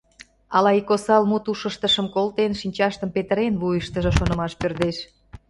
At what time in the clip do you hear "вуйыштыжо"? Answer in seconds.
3.61-4.11